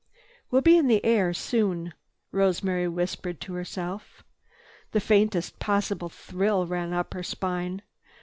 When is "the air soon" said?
0.87-1.93